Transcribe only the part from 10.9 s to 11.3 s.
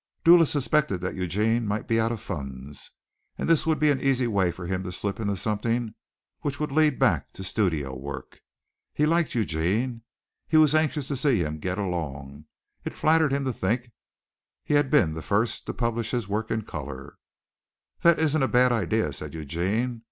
to